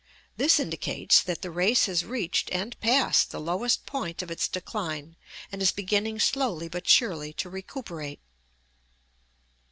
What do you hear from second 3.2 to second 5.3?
the lowest point of its decline,